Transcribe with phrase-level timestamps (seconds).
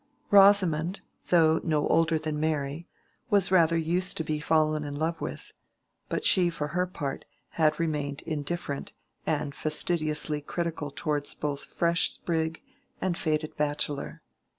[0.31, 2.87] Rosamond, though no older than Mary,
[3.29, 5.53] was rather used to being fallen in love with;
[6.09, 8.93] but she, for her part, had remained indifferent
[9.27, 12.63] and fastidiously critical towards both fresh sprig
[12.99, 14.23] and faded bachelor.